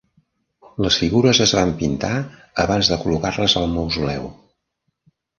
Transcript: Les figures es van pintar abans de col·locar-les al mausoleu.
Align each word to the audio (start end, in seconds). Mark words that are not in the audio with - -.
Les 0.83 0.95
figures 1.01 1.41
es 1.43 1.51
van 1.57 1.73
pintar 1.81 2.09
abans 2.63 2.89
de 2.93 2.97
col·locar-les 3.03 3.55
al 3.61 3.67
mausoleu. 3.75 4.25